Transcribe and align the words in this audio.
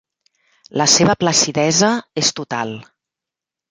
La 0.83 0.87
seva 0.95 1.17
placidesa 1.25 1.93
és 2.25 2.35
total. 2.43 2.77